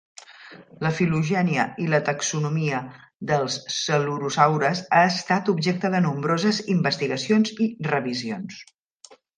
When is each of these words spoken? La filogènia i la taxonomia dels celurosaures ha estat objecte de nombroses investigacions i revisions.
La 0.85 0.91
filogènia 0.99 1.65
i 1.83 1.85
la 1.91 1.99
taxonomia 2.07 2.79
dels 3.33 3.59
celurosaures 3.75 4.83
ha 5.01 5.05
estat 5.13 5.55
objecte 5.57 5.95
de 5.97 6.05
nombroses 6.11 6.67
investigacions 6.79 7.59
i 7.69 7.73
revisions. 7.95 8.63